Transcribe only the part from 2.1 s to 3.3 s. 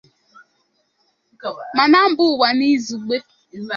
ụwa n'izùgbe.